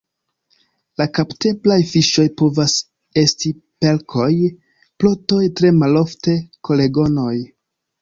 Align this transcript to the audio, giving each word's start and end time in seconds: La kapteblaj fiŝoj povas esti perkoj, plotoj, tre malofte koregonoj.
La 1.01 1.05
kapteblaj 1.17 1.77
fiŝoj 1.89 2.25
povas 2.43 2.79
esti 3.25 3.53
perkoj, 3.85 4.33
plotoj, 5.03 5.47
tre 5.61 5.75
malofte 5.85 6.39
koregonoj. 6.73 7.35